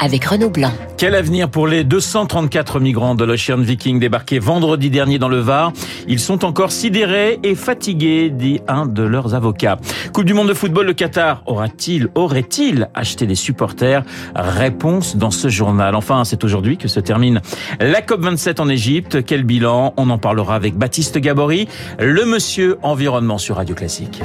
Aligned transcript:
avec 0.00 0.24
Renaud 0.24 0.50
Blanc. 0.50 0.72
Quel 0.96 1.14
avenir 1.14 1.50
pour 1.50 1.66
les 1.66 1.84
234 1.84 2.80
migrants 2.80 3.14
de 3.14 3.24
l'Ocean 3.24 3.58
Viking 3.58 3.98
débarqués 3.98 4.38
vendredi 4.38 4.90
dernier 4.90 5.18
dans 5.18 5.28
le 5.28 5.38
Var? 5.38 5.72
Ils 6.08 6.20
sont 6.20 6.44
encore 6.44 6.72
sidérés 6.72 7.38
et 7.42 7.54
fatigués, 7.54 8.30
dit 8.30 8.60
un 8.66 8.86
de 8.86 9.02
leurs 9.02 9.34
avocats. 9.34 9.78
Coupe 10.12 10.24
du 10.24 10.34
monde 10.34 10.48
de 10.48 10.54
football, 10.54 10.86
le 10.86 10.92
Qatar 10.92 11.42
aura-t-il, 11.46 12.08
aurait-il 12.14 12.88
acheté 12.94 13.26
des 13.26 13.34
supporters? 13.34 14.02
Réponse 14.34 15.16
dans 15.16 15.30
ce 15.30 15.48
journal. 15.48 15.94
Enfin, 15.94 16.24
c'est 16.24 16.44
aujourd'hui 16.44 16.76
que 16.76 16.88
se 16.88 17.00
termine 17.00 17.40
la 17.78 18.00
COP27 18.00 18.60
en 18.60 18.68
Égypte. 18.68 19.24
Quel 19.24 19.44
bilan? 19.44 19.94
On 19.96 20.10
en 20.10 20.18
parlera 20.18 20.54
avec 20.54 20.76
Baptiste 20.76 21.18
Gabory, 21.18 21.68
le 21.98 22.24
monsieur 22.24 22.78
environnement 22.82 23.38
sur 23.38 23.56
Radio 23.56 23.74
Classique. 23.74 24.22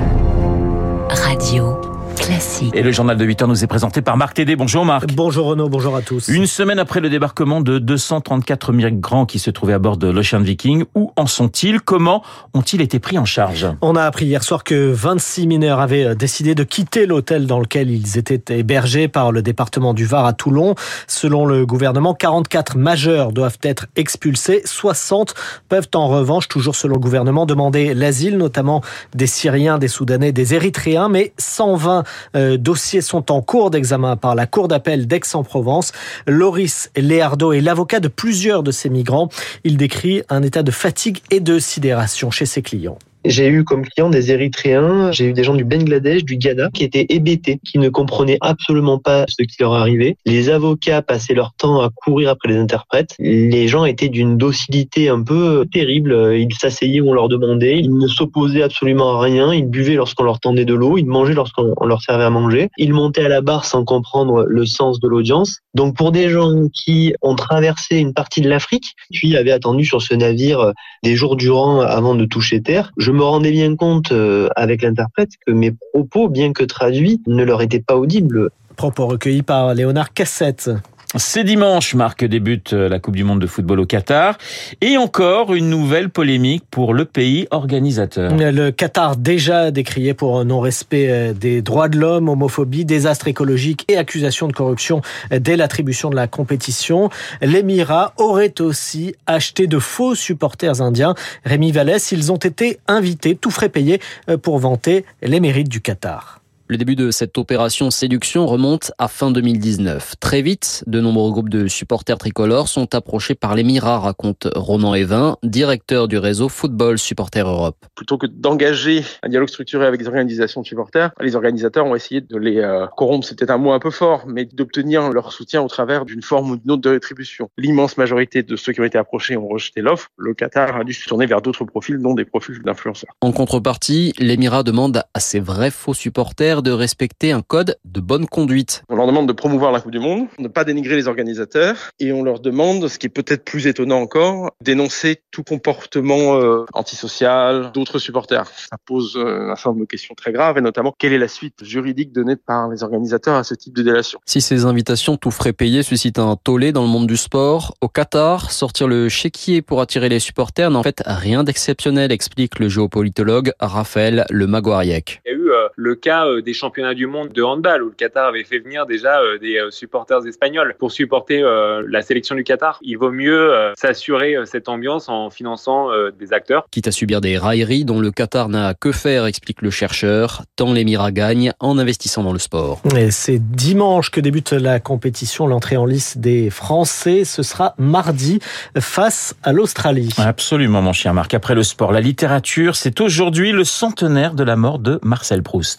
Radio 1.09 1.94
Classique. 2.25 2.75
Et 2.75 2.81
le 2.81 2.91
journal 2.91 3.17
de 3.17 3.23
8 3.23 3.43
heures 3.43 3.47
nous 3.47 3.63
est 3.63 3.67
présenté 3.67 4.01
par 4.01 4.17
Marc 4.17 4.33
Tédé. 4.33 4.55
Bonjour 4.55 4.83
Marc. 4.83 5.13
Bonjour 5.13 5.45
Renaud, 5.45 5.69
bonjour 5.69 5.95
à 5.95 6.01
tous. 6.01 6.27
Une 6.27 6.47
semaine 6.47 6.79
après 6.79 6.99
le 6.99 7.07
débarquement 7.09 7.61
de 7.61 7.77
234 7.77 8.73
migrants 8.73 9.27
qui 9.27 9.37
se 9.37 9.51
trouvaient 9.51 9.73
à 9.73 9.79
bord 9.79 9.97
de 9.97 10.07
l'Ocean 10.07 10.39
Viking, 10.39 10.85
où 10.95 11.11
en 11.17 11.27
sont-ils? 11.27 11.79
Comment 11.81 12.23
ont-ils 12.55 12.81
été 12.81 12.97
pris 12.97 13.19
en 13.19 13.25
charge? 13.25 13.67
On 13.81 13.95
a 13.95 14.01
appris 14.01 14.25
hier 14.25 14.43
soir 14.43 14.63
que 14.63 14.91
26 14.91 15.45
mineurs 15.45 15.79
avaient 15.79 16.15
décidé 16.15 16.55
de 16.55 16.63
quitter 16.63 17.05
l'hôtel 17.05 17.45
dans 17.45 17.59
lequel 17.59 17.91
ils 17.91 18.17
étaient 18.17 18.57
hébergés 18.57 19.07
par 19.07 19.31
le 19.31 19.43
département 19.43 19.93
du 19.93 20.05
Var 20.05 20.25
à 20.25 20.33
Toulon. 20.33 20.73
Selon 21.05 21.45
le 21.45 21.67
gouvernement, 21.67 22.15
44 22.15 22.75
majeurs 22.75 23.33
doivent 23.33 23.59
être 23.61 23.85
expulsés. 23.95 24.63
60 24.65 25.35
peuvent 25.69 25.89
en 25.93 26.07
revanche, 26.07 26.47
toujours 26.47 26.75
selon 26.75 26.95
le 26.95 27.01
gouvernement, 27.01 27.45
demander 27.45 27.93
l'asile, 27.93 28.37
notamment 28.37 28.81
des 29.13 29.27
Syriens, 29.27 29.77
des 29.77 29.87
Soudanais, 29.87 30.31
des 30.31 30.55
Érythréens, 30.55 31.07
mais 31.07 31.31
120 31.37 31.99
euh, 31.99 32.03
dossiers 32.33 33.01
sont 33.01 33.31
en 33.31 33.41
cours 33.41 33.69
d'examen 33.69 34.15
par 34.15 34.35
la 34.35 34.45
Cour 34.47 34.67
d'appel 34.67 35.07
d'Aix-en-Provence. 35.07 35.91
Loris 36.27 36.91
Léardo 36.95 37.53
est 37.53 37.61
l'avocat 37.61 37.99
de 37.99 38.07
plusieurs 38.07 38.63
de 38.63 38.71
ces 38.71 38.89
migrants. 38.89 39.29
Il 39.63 39.77
décrit 39.77 40.23
un 40.29 40.43
état 40.43 40.63
de 40.63 40.71
fatigue 40.71 41.19
et 41.31 41.39
de 41.39 41.59
sidération 41.59 42.31
chez 42.31 42.45
ses 42.45 42.61
clients. 42.61 42.99
J'ai 43.27 43.47
eu 43.47 43.63
comme 43.63 43.83
client 43.83 44.09
des 44.09 44.31
Érythréens, 44.31 45.11
j'ai 45.11 45.25
eu 45.25 45.33
des 45.33 45.43
gens 45.43 45.55
du 45.55 45.63
Bangladesh, 45.63 46.23
du 46.23 46.37
Ghana, 46.37 46.69
qui 46.73 46.83
étaient 46.83 47.07
hébétés, 47.09 47.59
qui 47.65 47.79
ne 47.79 47.89
comprenaient 47.89 48.37
absolument 48.41 48.99
pas 48.99 49.25
ce 49.27 49.41
qui 49.41 49.55
leur 49.59 49.73
arrivait. 49.73 50.15
Les 50.27 50.49
avocats 50.51 51.01
passaient 51.01 51.33
leur 51.33 51.53
temps 51.53 51.81
à 51.81 51.89
courir 51.89 52.29
après 52.29 52.49
les 52.49 52.57
interprètes. 52.57 53.15
Les 53.17 53.67
gens 53.67 53.85
étaient 53.85 54.09
d'une 54.09 54.37
docilité 54.37 55.09
un 55.09 55.23
peu 55.23 55.65
terrible. 55.71 56.35
Ils 56.37 56.53
s'asseyaient 56.53 57.01
où 57.01 57.09
on 57.09 57.13
leur 57.13 57.27
demandait. 57.27 57.79
Ils 57.79 57.97
ne 57.97 58.07
s'opposaient 58.07 58.61
absolument 58.61 59.19
à 59.19 59.23
rien. 59.23 59.51
Ils 59.53 59.67
buvaient 59.67 59.95
lorsqu'on 59.95 60.23
leur 60.23 60.39
tendait 60.39 60.65
de 60.65 60.75
l'eau. 60.75 60.99
Ils 60.99 61.07
mangeaient 61.07 61.33
lorsqu'on 61.33 61.85
leur 61.85 62.03
servait 62.03 62.25
à 62.25 62.29
manger. 62.29 62.69
Ils 62.77 62.93
montaient 62.93 63.25
à 63.25 63.29
la 63.29 63.41
barre 63.41 63.65
sans 63.65 63.83
comprendre 63.83 64.45
le 64.47 64.65
sens 64.67 64.99
de 64.99 65.07
l'audience. 65.07 65.61
Donc 65.73 65.95
pour 65.95 66.11
des 66.11 66.29
gens 66.29 66.67
qui 66.71 67.15
ont 67.23 67.35
traversé 67.35 67.97
une 67.97 68.13
partie 68.13 68.41
de 68.41 68.49
l'Afrique, 68.49 68.93
puis 69.11 69.35
avaient 69.35 69.51
attendu 69.51 69.83
sur 69.83 70.01
ce 70.01 70.13
navire 70.13 70.73
des 71.03 71.15
jours 71.15 71.35
durant 71.35 71.81
avant 71.81 72.13
de 72.13 72.25
toucher 72.25 72.61
terre, 72.61 72.91
je 72.97 73.11
me 73.15 73.23
rendais 73.23 73.51
bien 73.51 73.75
compte 73.75 74.11
euh, 74.11 74.49
avec 74.55 74.81
l'interprète 74.81 75.31
que 75.45 75.51
mes 75.51 75.73
propos, 75.93 76.29
bien 76.29 76.53
que 76.53 76.63
traduits, 76.63 77.21
ne 77.27 77.43
leur 77.43 77.61
étaient 77.61 77.79
pas 77.79 77.95
audibles. 77.95 78.49
Propos 78.75 79.07
recueillis 79.07 79.43
par 79.43 79.73
Léonard 79.73 80.13
Cassette. 80.13 80.69
C'est 81.17 81.45
dimanche, 81.45 81.95
Marc, 81.95 82.25
débute 82.25 82.73
euh, 82.73 82.89
la 82.89 82.99
Coupe 82.99 83.15
du 83.15 83.23
Monde 83.23 83.39
de 83.39 83.47
football 83.47 83.79
au 83.79 83.85
Qatar. 83.85 84.37
Et 84.81 84.97
encore 84.97 85.53
une 85.53 85.69
nouvelle 85.69 86.09
polémique 86.09 86.63
pour 86.69 86.93
le 86.93 87.05
pays 87.05 87.47
organisateur. 87.51 88.35
Le 88.35 88.71
Qatar 88.71 89.15
déjà 89.15 89.71
décrié 89.71 90.13
pour 90.13 90.43
non-respect 90.43 91.09
euh, 91.09 91.33
des 91.33 91.61
droits 91.61 91.87
de 91.87 91.97
l'homme, 91.97 92.27
homophobie, 92.27 92.83
désastre 92.83 93.29
écologique 93.29 93.85
et 93.87 93.97
accusation 93.97 94.47
de 94.47 94.53
corruption 94.53 95.01
dès 95.31 95.55
l'attribution 95.55 96.09
de 96.09 96.15
la 96.15 96.27
compétition. 96.27 97.09
L'Émirat 97.41 98.13
aurait 98.17 98.59
aussi 98.59 99.15
acheté 99.25 99.67
de 99.67 99.79
faux 99.79 100.15
supporters 100.15 100.81
indiens. 100.81 101.15
Rémi 101.45 101.71
Vallès, 101.71 102.11
ils 102.11 102.31
ont 102.31 102.37
été 102.37 102.79
invités, 102.87 103.35
tout 103.35 103.51
frais 103.51 103.69
payés, 103.69 104.01
euh, 104.29 104.37
pour 104.37 104.59
vanter 104.59 105.05
les 105.21 105.39
mérites 105.39 105.69
du 105.69 105.79
Qatar. 105.79 106.41
Le 106.67 106.77
début 106.77 106.95
de 106.95 107.11
cette 107.11 107.37
opération 107.37 107.91
séduction 107.91 108.47
remonte 108.47 108.91
à 108.97 109.07
fin 109.07 109.29
2019. 109.29 110.15
Très 110.19 110.41
vite, 110.41 110.83
de 110.87 110.99
nombreux 110.99 111.29
groupes 111.29 111.49
de 111.49 111.67
supporters 111.67 112.17
tricolores 112.17 112.69
sont 112.69 112.95
approchés 112.95 113.35
par 113.35 113.53
l'Émirat, 113.53 113.99
raconte 113.99 114.47
Ronan 114.55 114.95
Evin, 114.95 115.37
directeur 115.43 116.07
du 116.07 116.17
réseau 116.17 116.49
Football 116.49 116.97
Supporters 116.97 117.47
Europe. 117.47 117.77
Plutôt 117.93 118.17
que 118.17 118.25
d'engager 118.25 119.03
un 119.21 119.29
dialogue 119.29 119.49
structuré 119.49 119.85
avec 119.85 120.01
les 120.01 120.07
organisations 120.07 120.61
de 120.61 120.65
supporters, 120.65 121.11
les 121.21 121.35
organisateurs 121.35 121.85
ont 121.85 121.93
essayé 121.93 122.21
de 122.21 122.35
les 122.35 122.57
euh, 122.57 122.87
corrompre, 122.97 123.27
c'est 123.27 123.37
peut-être 123.37 123.51
un 123.51 123.59
mot 123.59 123.71
un 123.71 123.79
peu 123.79 123.91
fort, 123.91 124.23
mais 124.25 124.45
d'obtenir 124.45 125.11
leur 125.11 125.33
soutien 125.33 125.61
au 125.61 125.67
travers 125.67 126.03
d'une 126.03 126.23
forme 126.23 126.49
ou 126.49 126.57
d'une 126.57 126.71
autre 126.71 126.81
de 126.81 126.89
rétribution. 126.89 127.47
L'immense 127.59 127.95
majorité 127.95 128.41
de 128.41 128.55
ceux 128.55 128.73
qui 128.73 128.81
ont 128.81 128.85
été 128.85 128.97
approchés 128.97 129.37
ont 129.37 129.47
rejeté 129.47 129.81
l'offre. 129.81 130.09
Le 130.17 130.33
Qatar 130.33 130.77
a 130.77 130.83
dû 130.83 130.93
se 130.93 131.07
tourner 131.07 131.27
vers 131.27 131.43
d'autres 131.43 131.63
profils, 131.63 131.99
dont 131.99 132.15
des 132.15 132.25
profils 132.25 132.59
d'influenceurs. 132.63 133.13
En 133.21 133.31
contrepartie, 133.31 134.13
l'Émirat 134.17 134.63
demande 134.63 135.03
à 135.13 135.19
ses 135.19 135.39
vrais 135.39 135.69
faux 135.69 135.93
supporters 135.93 136.54
de 136.61 136.71
respecter 136.71 137.31
un 137.31 137.41
code 137.41 137.77
de 137.85 137.99
bonne 137.99 138.25
conduite. 138.27 138.83
On 138.89 138.95
leur 138.95 139.07
demande 139.07 139.27
de 139.27 139.33
promouvoir 139.33 139.71
la 139.71 139.79
Coupe 139.79 139.91
du 139.91 139.99
Monde, 139.99 140.27
ne 140.39 140.47
pas 140.47 140.63
dénigrer 140.63 140.95
les 140.95 141.07
organisateurs, 141.07 141.91
et 141.99 142.11
on 142.11 142.23
leur 142.23 142.39
demande, 142.39 142.87
ce 142.87 142.99
qui 142.99 143.07
est 143.07 143.09
peut-être 143.09 143.43
plus 143.43 143.67
étonnant 143.67 143.99
encore, 143.99 144.51
d'énoncer 144.61 145.21
tout 145.31 145.43
comportement 145.43 146.35
euh, 146.35 146.65
antisocial 146.73 147.71
d'autres 147.73 147.99
supporters. 147.99 148.45
Ça 148.47 148.77
pose 148.85 149.15
euh, 149.17 149.51
un 149.51 149.55
certain 149.55 149.71
nombre 149.71 149.81
de 149.81 149.85
questions 149.85 150.15
très 150.15 150.31
graves, 150.31 150.57
et 150.57 150.61
notamment 150.61 150.93
quelle 150.97 151.13
est 151.13 151.17
la 151.17 151.27
suite 151.27 151.63
juridique 151.63 152.11
donnée 152.11 152.35
par 152.35 152.69
les 152.69 152.83
organisateurs 152.83 153.35
à 153.35 153.43
ce 153.43 153.53
type 153.53 153.75
de 153.75 153.81
délation? 153.81 154.19
Si 154.25 154.41
ces 154.41 154.65
invitations 154.65 155.17
tout 155.17 155.31
frais 155.31 155.53
payés 155.53 155.83
suscitent 155.83 156.19
un 156.19 156.35
tollé 156.35 156.71
dans 156.71 156.83
le 156.83 156.89
monde 156.89 157.07
du 157.07 157.17
sport, 157.17 157.75
au 157.81 157.87
Qatar, 157.87 158.51
sortir 158.51 158.87
le 158.87 159.09
chéquier 159.09 159.61
pour 159.61 159.81
attirer 159.81 160.09
les 160.09 160.19
supporters 160.19 160.71
n'en 160.71 160.83
fait 160.83 161.01
rien 161.05 161.43
d'exceptionnel, 161.43 162.11
explique 162.11 162.59
le 162.59 162.69
géopolitologue 162.69 163.51
Raphaël 163.59 164.25
Le 164.29 164.47
Maguariec. 164.47 165.21
Eu 165.45 165.51
euh, 165.51 165.67
le 165.75 165.95
cas 165.95 166.25
euh, 166.25 166.41
des 166.41 166.53
championnats 166.53 166.93
du 166.93 167.07
monde 167.07 167.29
de 167.29 167.43
handball 167.43 167.83
où 167.83 167.87
le 167.87 167.95
Qatar 167.95 168.27
avait 168.27 168.43
fait 168.43 168.59
venir 168.59 168.85
déjà 168.85 169.19
euh, 169.19 169.37
des 169.37 169.57
euh, 169.57 169.71
supporters 169.71 170.25
espagnols 170.25 170.75
pour 170.79 170.91
supporter 170.91 171.41
euh, 171.41 171.83
la 171.87 172.01
sélection 172.01 172.35
du 172.35 172.43
Qatar. 172.43 172.79
Il 172.81 172.97
vaut 172.97 173.11
mieux 173.11 173.53
euh, 173.53 173.73
s'assurer 173.75 174.35
euh, 174.35 174.45
cette 174.45 174.69
ambiance 174.69 175.09
en 175.09 175.29
finançant 175.29 175.91
euh, 175.91 176.11
des 176.11 176.33
acteurs. 176.33 176.65
Quitte 176.71 176.87
à 176.87 176.91
subir 176.91 177.21
des 177.21 177.37
railleries 177.37 177.85
dont 177.85 177.99
le 177.99 178.11
Qatar 178.11 178.49
n'a 178.49 178.73
que 178.73 178.91
faire, 178.91 179.25
explique 179.25 179.61
le 179.61 179.69
chercheur, 179.69 180.43
tant 180.55 180.73
l'Émirat 180.73 181.11
gagne 181.11 181.51
en 181.59 181.77
investissant 181.77 182.23
dans 182.23 182.33
le 182.33 182.39
sport. 182.39 182.81
Et 182.95 183.11
c'est 183.11 183.39
dimanche 183.39 184.11
que 184.11 184.21
débute 184.21 184.51
la 184.51 184.79
compétition, 184.79 185.47
l'entrée 185.47 185.77
en 185.77 185.85
lice 185.85 186.17
des 186.17 186.49
Français. 186.49 187.23
Ce 187.25 187.43
sera 187.43 187.75
mardi 187.77 188.39
face 188.79 189.35
à 189.43 189.53
l'Australie. 189.53 190.09
Absolument, 190.17 190.81
mon 190.81 190.93
cher 190.93 191.13
Marc. 191.13 191.33
Après 191.33 191.55
le 191.55 191.63
sport, 191.63 191.91
la 191.91 192.01
littérature, 192.01 192.75
c'est 192.75 193.01
aujourd'hui 193.01 193.51
le 193.51 193.63
centenaire 193.63 194.33
de 194.33 194.43
la 194.43 194.55
mort 194.55 194.79
de 194.79 194.99
Marcel 195.03 195.34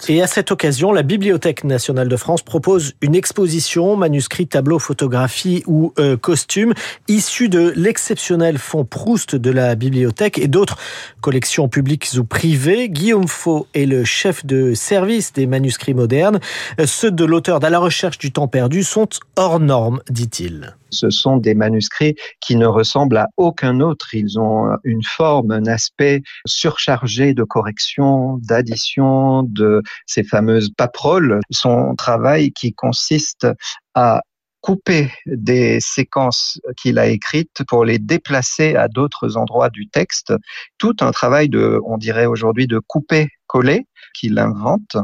Et 0.09 0.23
à 0.23 0.27
cette 0.27 0.51
occasion, 0.51 0.93
la 0.93 1.03
Bibliothèque 1.03 1.65
nationale 1.65 2.09
de 2.09 2.17
France 2.17 2.43
propose 2.43 2.95
une 3.01 3.15
exposition, 3.15 3.97
manuscrits, 3.97 4.47
tableaux, 4.47 4.79
photographies 4.79 5.63
ou 5.67 5.93
euh, 5.99 6.17
costumes, 6.17 6.75
issus 7.09 7.49
de 7.49 7.73
l'exceptionnel 7.77 8.59
fonds 8.59 8.85
Proust 8.85 9.37
de 9.37 9.51
la 9.51 9.75
bibliothèque 9.75 10.39
et 10.39 10.49
d'autres 10.49 10.79
collections 11.21 11.69
publiques 11.69 12.09
ou 12.17 12.25
privées. 12.25 12.89
Guillaume 12.89 13.29
Faux 13.29 13.67
est 13.75 13.87
le 13.87 14.05
chef 14.05 14.45
de 14.47 14.75
service 14.75 15.33
des 15.33 15.47
manuscrits 15.47 15.95
modernes. 15.95 16.41
Euh, 16.81 16.87
Ceux 16.87 17.11
de 17.11 17.25
l'auteur 17.25 17.61
d'À 17.61 17.71
la 17.71 17.79
recherche 17.79 18.19
du 18.19 18.33
temps 18.33 18.49
perdu 18.49 18.83
sont 18.83 19.09
hors 19.37 19.61
normes, 19.61 20.01
dit-il. 20.11 20.77
Ce 20.91 21.11
sont 21.11 21.37
des 21.37 21.55
manuscrits 21.55 22.15
qui 22.41 22.57
ne 22.57 22.67
ressemblent 22.67 23.17
à 23.17 23.29
aucun 23.37 23.81
autre. 23.81 24.15
Ils 24.15 24.39
ont 24.39 24.77
une 24.85 25.03
forme, 25.03 25.51
un 25.51 25.67
aspect 25.67 26.23
surchargé 26.47 27.35
de 27.35 27.45
correction, 27.45 28.39
d'addition, 28.39 29.43
de 29.43 29.83
ces 30.07 30.25
fameuses 30.25 30.71
paperoles. 30.77 31.41
Son 31.51 31.95
travail 31.97 32.53
qui 32.53 32.73
consiste 32.73 33.47
à 33.95 34.23
couper 34.67 35.13
des 35.27 35.79
séquences 35.81 36.61
qu'il 36.77 36.99
a 36.99 37.07
écrites 37.07 37.63
pour 37.69 37.85
les 37.85 38.01
déplacer 38.01 38.75
à 38.75 38.89
d'autres 38.89 39.37
endroits 39.37 39.71
du 39.71 39.89
texte. 39.89 40.33
Tout 40.79 40.97
un 41.01 41.13
travail 41.13 41.49
de, 41.49 41.81
on 41.87 41.97
dirait 41.99 42.27
aujourd'hui, 42.27 42.67
de 42.67 42.81
couper-coller 42.81 43.87
qu'il 44.13 44.39
invente. 44.41 44.97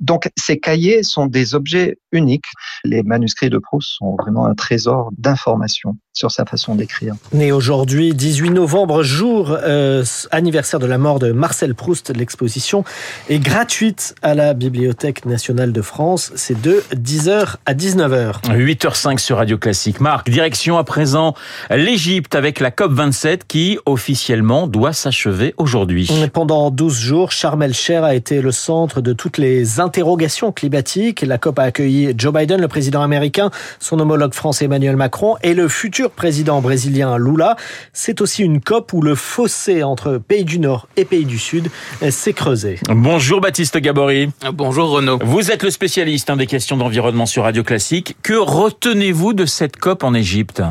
Donc, 0.00 0.28
ces 0.36 0.58
cahiers 0.58 1.02
sont 1.02 1.26
des 1.26 1.54
objets 1.54 1.98
uniques. 2.12 2.46
Les 2.84 3.02
manuscrits 3.02 3.50
de 3.50 3.58
Proust 3.58 3.90
sont 3.98 4.16
vraiment 4.16 4.46
un 4.46 4.54
trésor 4.54 5.10
d'informations. 5.16 5.96
Sur 6.16 6.30
sa 6.30 6.46
façon 6.46 6.74
d'écrire. 6.74 7.14
Né 7.32 7.52
aujourd'hui, 7.52 8.14
18 8.14 8.50
novembre, 8.50 9.02
jour 9.02 9.50
euh, 9.50 10.02
anniversaire 10.30 10.80
de 10.80 10.86
la 10.86 10.96
mort 10.96 11.18
de 11.18 11.30
Marcel 11.30 11.74
Proust, 11.74 12.10
l'exposition 12.16 12.84
est 13.28 13.38
gratuite 13.38 14.14
à 14.22 14.34
la 14.34 14.54
Bibliothèque 14.54 15.26
nationale 15.26 15.72
de 15.72 15.82
France. 15.82 16.32
C'est 16.34 16.60
de 16.60 16.82
10h 16.94 17.56
à 17.66 17.74
19h. 17.74 18.42
8h05 18.44 19.18
sur 19.18 19.36
Radio 19.36 19.58
Classique. 19.58 20.00
Marc, 20.00 20.30
direction 20.30 20.78
à 20.78 20.84
présent 20.84 21.34
l'Égypte 21.70 22.34
avec 22.34 22.60
la 22.60 22.70
COP27 22.70 23.40
qui 23.46 23.78
officiellement 23.84 24.68
doit 24.68 24.94
s'achever 24.94 25.54
aujourd'hui. 25.58 26.10
Pendant 26.32 26.70
12 26.70 26.98
jours, 26.98 27.32
Sharm 27.32 27.62
el-Sheikh 27.62 27.96
a 27.96 28.14
été 28.14 28.40
le 28.40 28.52
centre 28.52 29.02
de 29.02 29.12
toutes 29.12 29.36
les 29.36 29.80
interrogations 29.80 30.50
climatiques. 30.50 31.20
La 31.20 31.36
COP 31.36 31.58
a 31.58 31.64
accueilli 31.64 32.14
Joe 32.16 32.32
Biden, 32.32 32.60
le 32.60 32.68
président 32.68 33.02
américain, 33.02 33.50
son 33.80 34.00
homologue 34.00 34.32
français 34.32 34.64
Emmanuel 34.64 34.96
Macron 34.96 35.36
et 35.42 35.52
le 35.52 35.68
futur 35.68 36.05
président 36.08 36.60
brésilien 36.60 37.18
Lula. 37.18 37.56
C'est 37.92 38.20
aussi 38.20 38.42
une 38.42 38.60
COP 38.60 38.92
où 38.92 39.02
le 39.02 39.14
fossé 39.14 39.82
entre 39.82 40.18
pays 40.18 40.44
du 40.44 40.58
Nord 40.58 40.88
et 40.96 41.04
pays 41.04 41.24
du 41.24 41.38
Sud 41.38 41.68
s'est 42.10 42.32
creusé. 42.32 42.78
Bonjour 42.88 43.40
Baptiste 43.40 43.78
Gabory. 43.78 44.30
Bonjour 44.52 44.90
Renaud. 44.90 45.18
Vous 45.22 45.50
êtes 45.50 45.62
le 45.62 45.70
spécialiste 45.70 46.30
hein, 46.30 46.36
des 46.36 46.46
questions 46.46 46.76
d'environnement 46.76 47.26
sur 47.26 47.44
Radio 47.44 47.62
Classique. 47.62 48.16
Que 48.22 48.34
retenez-vous 48.34 49.32
de 49.32 49.46
cette 49.46 49.76
COP 49.76 50.04
en 50.04 50.14
Égypte? 50.14 50.62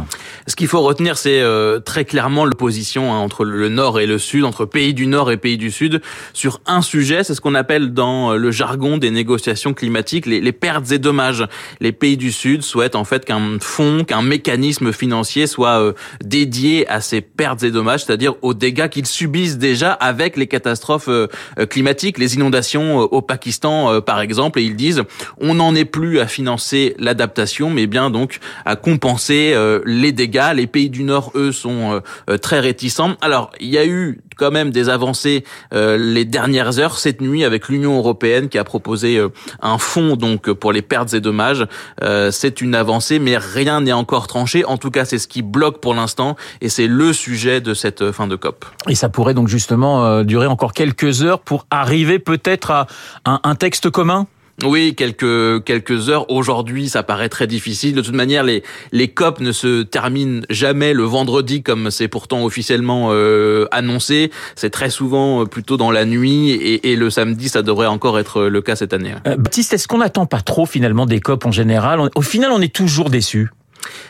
Ce 0.48 0.56
qu'il 0.56 0.68
faut 0.68 0.82
retenir, 0.82 1.18
c'est 1.18 1.42
euh, 1.42 1.80
très 1.80 2.06
clairement 2.06 2.46
l'opposition 2.46 3.14
hein, 3.14 3.18
entre 3.18 3.44
le 3.46 3.70
Nord 3.70 4.00
et 4.00 4.06
le 4.06 4.18
Sud, 4.18 4.46
entre 4.46 4.66
pays 4.66 4.94
du 4.94 5.08
Nord 5.08 5.32
et 5.32 5.38
pays 5.38 5.58
du 5.58 5.72
Sud, 5.72 6.02
sur 6.34 6.62
un 6.66 6.82
sujet, 6.82 7.24
c'est 7.24 7.34
ce 7.34 7.42
qu'on 7.42 7.56
appelle 7.56 7.94
dans 7.94 8.34
le 8.34 8.52
jargon 8.52 8.98
des 8.98 9.12
négociations 9.12 9.74
climatiques 9.74 10.26
les, 10.26 10.40
les 10.40 10.52
pertes 10.52 10.92
et 10.92 11.00
dommages. 11.00 11.46
Les 11.80 11.92
pays 11.92 12.18
du 12.18 12.32
Sud 12.32 12.62
souhaitent 12.62 12.96
en 12.96 13.04
fait 13.04 13.26
qu'un 13.26 13.58
fonds, 13.60 14.04
qu'un 14.04 14.22
mécanisme 14.22 14.92
financier 14.94 15.25
soit 15.48 15.82
euh, 15.82 15.94
dédié 16.24 16.88
à 16.88 17.02
ces 17.02 17.22
pertes 17.22 17.64
et 17.64 17.72
dommages, 17.72 18.06
c'est-à-dire 18.06 18.36
aux 18.42 18.54
dégâts 18.54 18.90
qu'ils 18.90 19.06
subissent 19.06 19.58
déjà 19.58 19.92
avec 19.92 20.38
les 20.38 20.48
catastrophes 20.48 21.10
euh, 21.10 21.28
climatiques, 21.70 22.18
les 22.18 22.36
inondations 22.36 23.00
au 23.00 23.22
Pakistan 23.22 24.02
par 24.02 24.22
exemple, 24.22 24.60
et 24.60 24.64
ils 24.64 24.76
disent 24.76 25.04
on 25.40 25.56
n'en 25.56 25.76
est 25.76 25.86
plus 25.86 26.20
à 26.20 26.28
financer 26.28 26.96
l'adaptation, 27.00 27.70
mais 27.70 27.88
bien 27.88 28.10
donc 28.10 28.40
à 28.66 28.76
compenser 28.76 29.56
les 29.86 30.12
dégâts. 30.12 30.52
Les 30.56 30.68
pays 30.68 30.90
du 30.90 31.04
Nord, 31.04 31.32
eux, 31.36 31.52
sont 31.52 32.02
très 32.42 32.60
réticents. 32.60 33.16
Alors, 33.22 33.52
il 33.60 33.70
y 33.70 33.78
a 33.78 33.86
eu 33.86 34.22
quand 34.36 34.52
même 34.52 34.72
des 34.72 34.90
avancées 34.90 35.44
euh, 35.74 35.98
les 35.98 36.26
dernières 36.26 36.80
heures 36.80 36.98
cette 36.98 37.22
nuit 37.22 37.44
avec 37.44 37.70
l'Union 37.70 37.98
européenne 37.98 38.50
qui 38.50 38.58
a 38.58 38.64
proposé 38.64 39.18
euh, 39.18 39.30
un 39.62 39.78
fonds 39.78 40.16
donc 40.16 40.52
pour 40.52 40.72
les 40.72 40.82
pertes 40.82 41.14
et 41.14 41.22
dommages. 41.22 41.66
Euh, 42.04 42.32
c'est 42.32 42.62
une 42.62 42.76
avancée, 42.76 43.20
mais 43.20 43.38
rien 43.38 43.82
n'est 43.82 43.94
encore 43.94 44.28
tranché. 44.28 44.66
En 44.66 44.78
tout 44.78 44.92
cas, 44.92 45.06
c'est 45.06 45.20
ce 45.20 45.28
qui 45.28 45.42
bloque 45.42 45.80
pour 45.82 45.94
l'instant 45.94 46.36
et 46.62 46.70
c'est 46.70 46.88
le 46.88 47.14
sujet 47.14 47.62
de 47.62 47.74
cette 47.74 48.12
fin 48.12 48.28
de 48.28 48.36
COP. 48.36 48.66
Et 48.88 48.96
ça 48.96 49.10
pourrait 49.10 49.34
donc 49.34 49.48
justement 49.48 50.24
durer 50.24 50.48
encore 50.48 50.74
quelques 50.74 51.24
heures 51.24 51.40
pour 51.40 51.66
arriver 51.72 52.20
peut-être 52.20 52.72
à 52.72 52.88
un, 53.26 53.40
un 53.44 53.56
texte 53.56 53.90
commun? 53.90 54.28
Oui, 54.64 54.96
quelques 54.96 55.64
quelques 55.66 56.10
heures. 56.10 56.30
Aujourd'hui, 56.32 56.88
ça 56.88 57.04
paraît 57.04 57.28
très 57.28 57.46
difficile. 57.46 57.94
De 57.94 58.02
toute 58.02 58.14
manière, 58.14 58.44
les 58.44 58.64
les 58.94 59.10
COP 59.10 59.42
ne 59.42 59.52
se 59.52 59.84
terminent 59.84 60.44
jamais 60.50 60.94
le 60.94 61.04
vendredi 61.04 61.62
comme 61.62 61.92
c'est 61.92 62.08
pourtant 62.08 62.46
officiellement 62.46 63.10
euh, 63.12 63.68
annoncé. 63.72 64.32
C'est 64.56 64.70
très 64.70 64.90
souvent 64.90 65.42
euh, 65.42 65.46
plutôt 65.46 65.76
dans 65.76 65.92
la 65.92 66.06
nuit 66.06 66.52
et, 66.52 66.92
et, 66.92 66.96
le 66.96 67.10
samedi, 67.10 67.50
ça 67.50 67.64
devrait 67.64 67.88
encore 67.88 68.18
être 68.18 68.44
le 68.44 68.62
cas 68.62 68.78
cette 68.78 68.94
année. 68.94 69.14
Euh, 69.28 69.36
Baptiste, 69.36 69.74
est-ce 69.74 69.88
qu'on 69.90 69.98
n'attend 69.98 70.26
pas 70.26 70.42
trop 70.42 70.66
finalement 70.66 71.06
des 71.06 71.20
COP 71.20 71.46
en 71.46 71.52
général? 71.52 72.00
Au 72.16 72.22
final, 72.22 72.52
on 72.52 72.62
est 72.62 72.74
toujours 72.74 73.10
déçu. 73.10 73.50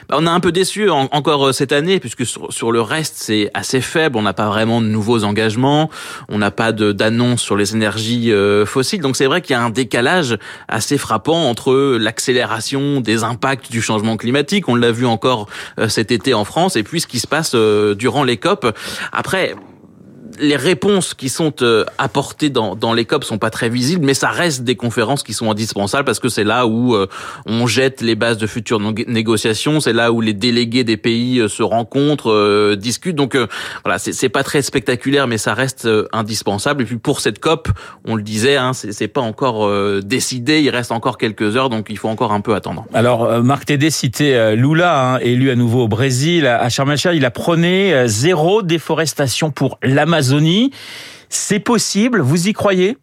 Bah, 0.09 0.17
on 0.19 0.25
est 0.25 0.29
un 0.29 0.39
peu 0.39 0.51
déçu 0.51 0.89
encore 0.89 1.47
euh, 1.47 1.51
cette 1.51 1.71
année 1.71 1.99
puisque 1.99 2.25
sur, 2.25 2.71
le 2.71 2.81
reste 2.81 3.15
c'est 3.17 3.49
assez 3.53 3.81
faible. 3.81 4.17
On 4.17 4.21
n'a 4.21 4.33
pas 4.33 4.47
vraiment 4.47 4.81
de 4.81 4.87
nouveaux 4.87 5.23
engagements, 5.23 5.89
on 6.29 6.37
n'a 6.37 6.51
pas 6.51 6.71
d'annonce 6.71 7.41
sur 7.41 7.55
les 7.55 7.75
énergies 7.75 8.31
euh, 8.31 8.65
fossiles. 8.65 9.01
Donc 9.01 9.15
c'est 9.15 9.25
vrai 9.25 9.41
qu'il 9.41 9.53
y 9.53 9.57
a 9.57 9.61
un 9.61 9.69
décalage 9.69 10.37
assez 10.67 10.97
frappant 10.97 11.49
entre 11.49 11.97
l'accélération 11.97 13.01
des 13.01 13.23
impacts 13.23 13.71
du 13.71 13.81
changement 13.81 14.17
climatique, 14.17 14.67
on 14.69 14.75
l'a 14.75 14.91
vu 14.91 15.05
encore 15.05 15.47
euh, 15.79 15.87
cet 15.87 16.11
été 16.11 16.33
en 16.33 16.45
France, 16.45 16.75
et 16.75 16.83
puis 16.83 17.01
ce 17.01 17.07
qui 17.07 17.19
se 17.19 17.27
passe 17.27 17.55
durant 17.55 18.23
les 18.23 18.37
COP. 18.37 18.75
Après, 19.11 19.55
les 20.39 20.55
réponses 20.55 21.13
qui 21.13 21.29
sont 21.29 21.53
euh, 21.61 21.85
apportées 21.97 22.49
dans, 22.49 22.75
dans 22.75 22.93
les 22.93 23.05
COP 23.05 23.23
sont 23.23 23.37
pas 23.37 23.49
très 23.49 23.69
visibles, 23.69 24.05
mais 24.05 24.13
ça 24.13 24.29
reste 24.29 24.63
des 24.63 24.75
conférences 24.75 25.23
qui 25.23 25.33
sont 25.33 25.51
indispensables 25.51 26.05
parce 26.05 26.19
que 26.19 26.29
c'est 26.29 26.43
là 26.43 26.67
où 26.67 26.95
euh, 26.95 27.07
on 27.45 27.67
jette 27.67 28.01
les 28.01 28.15
bases 28.15 28.37
de 28.37 28.47
futures 28.47 28.79
négociations, 28.79 29.79
c'est 29.79 29.93
là 29.93 30.11
où 30.11 30.21
les 30.21 30.33
délégués 30.33 30.83
des 30.83 30.97
pays 30.97 31.39
euh, 31.39 31.47
se 31.47 31.63
rencontrent, 31.63 32.75
discutent. 32.75 33.15
Donc 33.15 33.37
voilà, 33.83 33.99
c'est 33.99 34.29
pas 34.29 34.43
très 34.43 34.61
spectaculaire, 34.61 35.27
mais 35.27 35.37
ça 35.37 35.53
reste 35.53 35.87
indispensable. 36.11 36.83
Et 36.83 36.85
puis 36.85 36.97
pour 36.97 37.19
cette 37.19 37.39
COP, 37.39 37.69
on 38.05 38.15
le 38.15 38.23
disait, 38.23 38.57
hein, 38.57 38.71
c'est 38.73 39.07
pas 39.07 39.21
encore 39.21 39.69
décidé, 40.01 40.61
il 40.61 40.69
reste 40.69 40.91
encore 40.91 41.17
quelques 41.17 41.55
heures, 41.55 41.69
donc 41.69 41.87
il 41.89 41.97
faut 41.97 42.09
encore 42.09 42.33
un 42.33 42.41
peu 42.41 42.55
attendre. 42.55 42.85
Alors 42.93 43.43
Marc 43.43 43.65
Tédé 43.65 43.89
citait 43.89 44.55
Lula, 44.55 45.13
hein, 45.13 45.19
élu 45.19 45.49
à 45.49 45.55
nouveau 45.55 45.83
au 45.83 45.87
Brésil, 45.87 46.47
à 46.47 46.67
Sharm 46.69 46.91
el 46.91 46.97
il 47.15 47.25
a 47.25 47.31
prôné 47.31 48.03
zéro 48.07 48.61
déforestation 48.61 49.51
pour 49.51 49.77
c'est 51.29 51.59
possible, 51.59 52.21
vous 52.21 52.47
y 52.47 52.53
croyez? 52.53 52.97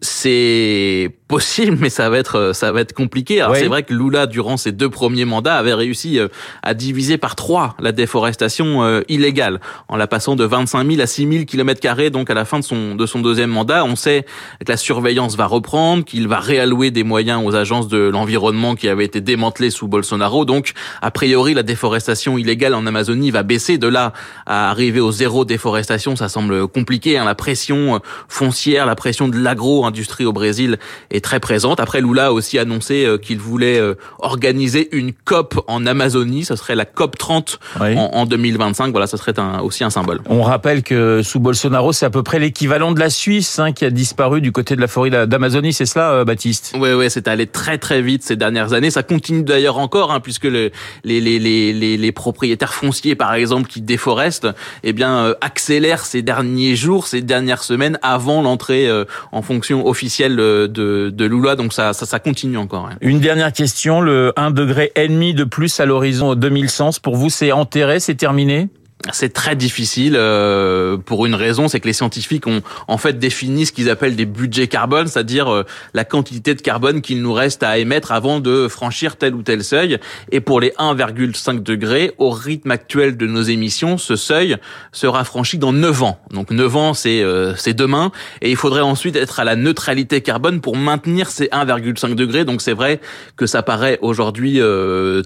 C'est 0.00 1.10
possible, 1.28 1.76
mais 1.80 1.90
ça 1.90 2.10
va 2.10 2.18
être 2.18 2.36
euh, 2.36 2.52
ça 2.52 2.72
va 2.72 2.80
être 2.80 2.92
compliqué. 2.92 3.40
Alors 3.40 3.56
c'est 3.56 3.66
vrai 3.66 3.82
que 3.82 3.92
Lula, 3.92 4.26
durant 4.26 4.56
ses 4.56 4.72
deux 4.72 4.88
premiers 4.88 5.24
mandats, 5.24 5.56
avait 5.56 5.74
réussi 5.74 6.18
euh, 6.18 6.28
à 6.62 6.74
diviser 6.74 7.18
par 7.18 7.36
trois 7.36 7.76
la 7.78 7.92
déforestation 7.92 8.82
euh, 8.82 9.02
illégale, 9.08 9.60
en 9.88 9.96
la 9.96 10.06
passant 10.06 10.36
de 10.36 10.44
25 10.44 10.88
000 10.88 11.00
à 11.00 11.06
6 11.06 11.32
000 11.32 11.44
kilomètres 11.44 11.80
carrés. 11.80 12.10
Donc 12.10 12.30
à 12.30 12.34
la 12.34 12.44
fin 12.44 12.58
de 12.58 12.64
son 12.64 12.94
de 12.94 13.06
son 13.06 13.20
deuxième 13.20 13.50
mandat, 13.50 13.84
on 13.84 13.96
sait 13.96 14.26
que 14.64 14.70
la 14.70 14.76
surveillance 14.76 15.36
va 15.36 15.46
reprendre, 15.46 16.04
qu'il 16.04 16.28
va 16.28 16.40
réallouer 16.40 16.90
des 16.90 17.04
moyens 17.04 17.42
aux 17.44 17.54
agences 17.54 17.88
de 17.88 17.98
l'environnement 17.98 18.74
qui 18.74 18.88
avaient 18.88 19.04
été 19.04 19.20
démantelées 19.20 19.70
sous 19.70 19.88
Bolsonaro. 19.88 20.44
Donc 20.44 20.72
a 21.02 21.10
priori, 21.10 21.54
la 21.54 21.62
déforestation 21.62 22.38
illégale 22.38 22.74
en 22.74 22.86
Amazonie 22.86 23.30
va 23.30 23.42
baisser. 23.42 23.78
De 23.78 23.88
là 23.88 24.12
à 24.46 24.70
arriver 24.70 25.00
au 25.00 25.12
zéro 25.12 25.44
déforestation, 25.44 26.16
ça 26.16 26.28
semble 26.28 26.68
compliqué. 26.68 27.18
Hein. 27.18 27.24
La 27.24 27.34
pression 27.34 28.00
foncière, 28.28 28.86
la 28.86 28.94
pression 28.94 29.28
de 29.28 29.36
l'agro-industrie 29.80 30.24
au 30.26 30.32
Brésil 30.32 30.78
est 31.10 31.24
très 31.24 31.40
présente. 31.40 31.80
Après, 31.80 32.00
Lula 32.00 32.26
a 32.26 32.32
aussi 32.32 32.58
annoncé 32.58 33.04
euh, 33.04 33.16
qu'il 33.16 33.38
voulait 33.38 33.78
euh, 33.78 33.94
organiser 34.18 34.88
une 34.92 35.12
COP 35.12 35.62
en 35.68 35.86
Amazonie. 35.86 36.44
Ce 36.44 36.56
serait 36.56 36.74
la 36.74 36.84
COP 36.84 37.16
30 37.16 37.58
en, 37.80 38.26
2025. 38.26 38.90
Voilà, 38.90 39.06
ce 39.06 39.16
serait 39.16 39.38
un, 39.38 39.60
aussi 39.60 39.84
un 39.84 39.90
symbole. 39.90 40.20
On 40.28 40.42
rappelle 40.42 40.82
que 40.82 41.22
sous 41.22 41.40
Bolsonaro, 41.40 41.92
c'est 41.92 42.06
à 42.06 42.10
peu 42.10 42.22
près 42.22 42.38
l'équivalent 42.38 42.92
de 42.92 43.00
la 43.00 43.10
Suisse 43.10 43.58
hein, 43.58 43.72
qui 43.72 43.84
a 43.84 43.90
disparu 43.90 44.40
du 44.40 44.52
côté 44.52 44.76
de 44.76 44.80
la 44.80 44.88
forêt 44.88 45.10
d'Amazonie. 45.26 45.72
C'est 45.72 45.86
cela, 45.86 46.10
euh, 46.12 46.24
Baptiste? 46.24 46.74
Oui, 46.78 46.92
oui, 46.92 47.06
c'est 47.08 47.26
allé 47.28 47.46
très 47.46 47.78
très 47.78 48.02
vite 48.02 48.22
ces 48.22 48.36
dernières 48.36 48.72
années. 48.72 48.90
Ça 48.90 49.02
continue 49.02 49.42
d'ailleurs 49.42 49.78
encore, 49.78 50.12
hein, 50.12 50.20
puisque 50.20 50.44
le, 50.44 50.70
les, 51.04 51.20
les, 51.20 51.38
les, 51.38 51.96
les, 51.96 52.12
propriétaires 52.12 52.74
fonciers, 52.74 53.14
par 53.14 53.34
exemple, 53.34 53.68
qui 53.68 53.80
déforestent, 53.80 54.48
eh 54.82 54.92
bien, 54.92 55.34
accélèrent 55.40 56.04
ces 56.04 56.22
derniers 56.22 56.76
jours, 56.76 57.06
ces 57.06 57.22
dernières 57.22 57.62
semaines, 57.62 57.98
avant 58.02 58.42
l'entrée 58.42 58.88
en 59.32 59.42
fonction 59.42 59.69
officielle 59.72 60.36
de, 60.36 60.66
de, 60.66 61.24
Lula, 61.24 61.56
donc 61.56 61.72
ça, 61.72 61.92
ça, 61.92 62.18
continue 62.18 62.56
encore. 62.56 62.88
Une 63.00 63.20
dernière 63.20 63.52
question, 63.52 64.00
le 64.00 64.32
1 64.36 64.50
degré 64.50 64.92
et 64.96 65.08
demi 65.08 65.34
de 65.34 65.44
plus 65.44 65.80
à 65.80 65.86
l'horizon 65.86 66.34
2100, 66.34 67.00
pour 67.02 67.16
vous 67.16 67.30
c'est 67.30 67.52
enterré, 67.52 68.00
c'est 68.00 68.14
terminé? 68.14 68.68
C'est 69.12 69.32
très 69.32 69.56
difficile 69.56 70.14
euh, 70.16 70.98
pour 70.98 71.24
une 71.24 71.34
raison, 71.34 71.68
c'est 71.68 71.80
que 71.80 71.86
les 71.86 71.94
scientifiques 71.94 72.46
ont 72.46 72.60
en 72.86 72.98
fait 72.98 73.18
défini 73.18 73.64
ce 73.64 73.72
qu'ils 73.72 73.88
appellent 73.88 74.14
des 74.14 74.26
budgets 74.26 74.68
carbone, 74.68 75.06
c'est-à-dire 75.06 75.52
euh, 75.52 75.64
la 75.94 76.04
quantité 76.04 76.54
de 76.54 76.60
carbone 76.60 77.00
qu'il 77.00 77.22
nous 77.22 77.32
reste 77.32 77.62
à 77.62 77.78
émettre 77.78 78.12
avant 78.12 78.40
de 78.40 78.68
franchir 78.68 79.16
tel 79.16 79.34
ou 79.34 79.42
tel 79.42 79.64
seuil. 79.64 79.98
Et 80.32 80.40
pour 80.40 80.60
les 80.60 80.70
1,5 80.78 81.62
degrés, 81.62 82.12
au 82.18 82.30
rythme 82.30 82.70
actuel 82.70 83.16
de 83.16 83.26
nos 83.26 83.42
émissions, 83.42 83.96
ce 83.96 84.16
seuil 84.16 84.56
sera 84.92 85.24
franchi 85.24 85.56
dans 85.56 85.72
9 85.72 86.02
ans. 86.02 86.18
Donc 86.30 86.50
9 86.50 86.76
ans, 86.76 86.94
c'est 86.94 87.22
euh, 87.22 87.54
c'est 87.56 87.74
demain, 87.74 88.12
et 88.42 88.50
il 88.50 88.56
faudrait 88.56 88.82
ensuite 88.82 89.16
être 89.16 89.40
à 89.40 89.44
la 89.44 89.56
neutralité 89.56 90.20
carbone 90.20 90.60
pour 90.60 90.76
maintenir 90.76 91.30
ces 91.30 91.46
1,5 91.46 92.14
degrés. 92.14 92.44
Donc 92.44 92.60
c'est 92.60 92.74
vrai 92.74 93.00
que 93.36 93.46
ça 93.46 93.62
paraît 93.62 93.98
aujourd'hui 94.02 94.60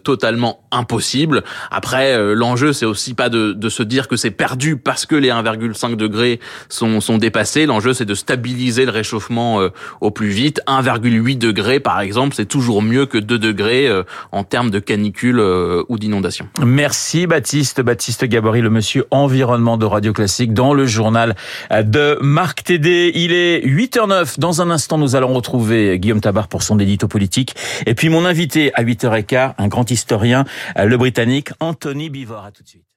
totalement 0.04 0.60
impossible. 0.70 1.42
Après, 1.70 2.34
l'enjeu 2.34 2.72
c'est 2.72 2.86
aussi 2.86 3.14
pas 3.14 3.28
de 3.28 3.63
de 3.64 3.70
se 3.70 3.82
dire 3.82 4.08
que 4.08 4.16
c'est 4.16 4.30
perdu 4.30 4.76
parce 4.76 5.06
que 5.06 5.16
les 5.16 5.30
1,5 5.30 5.96
degrés 5.96 6.38
sont, 6.68 7.00
sont 7.00 7.18
dépassés. 7.18 7.66
L'enjeu, 7.66 7.94
c'est 7.94 8.04
de 8.04 8.14
stabiliser 8.14 8.84
le 8.84 8.90
réchauffement 8.90 9.60
euh, 9.60 9.70
au 10.00 10.10
plus 10.10 10.28
vite. 10.28 10.60
1,8 10.66 11.38
degrés, 11.38 11.80
par 11.80 12.00
exemple, 12.00 12.34
c'est 12.36 12.46
toujours 12.46 12.82
mieux 12.82 13.06
que 13.06 13.18
2 13.18 13.38
degrés 13.38 13.88
euh, 13.88 14.02
en 14.32 14.44
termes 14.44 14.70
de 14.70 14.78
canicule 14.78 15.40
euh, 15.40 15.82
ou 15.88 15.98
d'inondation. 15.98 16.46
Merci 16.64 17.26
Baptiste. 17.26 17.80
Baptiste 17.80 18.24
Gabory, 18.26 18.60
le 18.60 18.70
monsieur 18.70 19.06
environnement 19.10 19.78
de 19.78 19.86
Radio 19.86 20.12
Classique, 20.12 20.52
dans 20.52 20.74
le 20.74 20.84
journal 20.84 21.34
de 21.70 22.18
Marc 22.20 22.64
Tédé. 22.64 23.12
Il 23.14 23.32
est 23.32 23.66
8h09. 23.66 24.38
Dans 24.38 24.60
un 24.60 24.70
instant, 24.70 24.98
nous 24.98 25.16
allons 25.16 25.32
retrouver 25.32 25.98
Guillaume 25.98 26.20
Tabar 26.20 26.48
pour 26.48 26.62
son 26.62 26.78
édito 26.78 27.08
politique. 27.08 27.54
Et 27.86 27.94
puis 27.94 28.10
mon 28.10 28.26
invité 28.26 28.72
à 28.74 28.84
8h15, 28.84 29.54
un 29.56 29.68
grand 29.68 29.90
historien, 29.90 30.44
le 30.76 30.96
Britannique 30.96 31.50
Anthony 31.60 32.10
Bivor. 32.10 32.44
À 32.44 32.50
tout 32.50 32.62
de 32.62 32.68
suite. 32.68 32.93